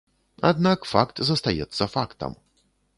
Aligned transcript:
Аднак 0.49 0.89
факт 0.93 1.23
застаецца 1.29 1.91
фактам. 1.95 2.31